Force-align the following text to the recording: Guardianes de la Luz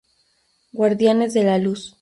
Guardianes 0.73 1.35
de 1.35 1.43
la 1.43 1.59
Luz 1.59 1.89